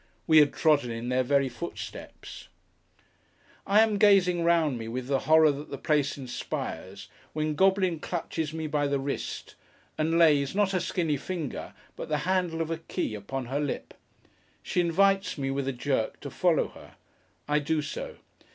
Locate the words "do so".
17.59-18.15